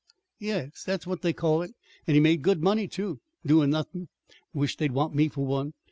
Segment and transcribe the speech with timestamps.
[0.39, 1.75] "Yes; that's what they called it.
[2.07, 4.07] And he made good money, too, doin' nothin'.
[4.51, 5.73] Wish't they'd want me for one!